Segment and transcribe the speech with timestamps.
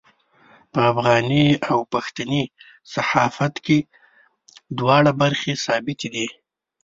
[0.71, 2.43] په افغاني او پښتني
[2.93, 3.77] صحافت کې
[4.77, 6.27] دواړه برخې ثابتې دي.